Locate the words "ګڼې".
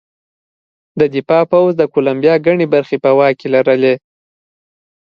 2.45-2.65